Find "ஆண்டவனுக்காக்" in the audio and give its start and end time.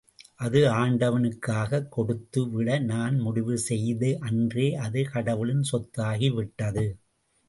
0.69-1.89